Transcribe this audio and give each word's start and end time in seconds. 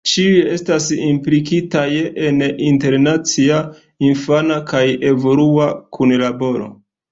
Ĉiuj 0.09 0.37
estas 0.51 0.85
implikitaj 1.07 1.83
en 2.29 2.39
internacia 2.69 3.61
infana 4.09 4.59
kaj 4.75 4.83
evolua 5.15 5.71
kunlaboro. 5.99 6.75